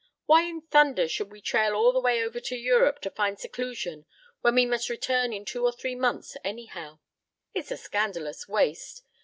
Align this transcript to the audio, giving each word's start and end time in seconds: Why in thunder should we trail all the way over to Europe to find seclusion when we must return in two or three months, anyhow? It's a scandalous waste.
Why 0.25 0.45
in 0.49 0.61
thunder 0.61 1.07
should 1.07 1.31
we 1.31 1.41
trail 1.41 1.75
all 1.75 1.93
the 1.93 1.99
way 1.99 2.23
over 2.23 2.39
to 2.39 2.55
Europe 2.55 3.01
to 3.01 3.11
find 3.11 3.37
seclusion 3.37 4.07
when 4.39 4.55
we 4.55 4.65
must 4.65 4.89
return 4.89 5.31
in 5.31 5.45
two 5.45 5.63
or 5.63 5.71
three 5.71 5.93
months, 5.93 6.35
anyhow? 6.43 6.97
It's 7.53 7.69
a 7.69 7.77
scandalous 7.77 8.47
waste. 8.47 9.03